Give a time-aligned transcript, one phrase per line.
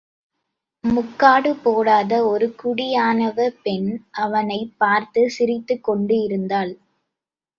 [0.83, 3.91] முக்காடு போடாத ஒரு குடியானவப் பெண்
[4.17, 6.73] அவனைப் பார்த்துச் சிரித்துக்கொண்டு இருந்தாள்.